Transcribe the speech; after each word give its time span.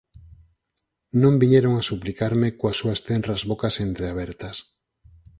Non 1.21 1.33
viñeron 1.41 1.73
a 1.75 1.85
suplicarme 1.89 2.47
coas 2.59 2.77
súas 2.81 2.99
tenras 3.07 3.41
bocas 3.49 3.75
entreabertas. 3.87 4.55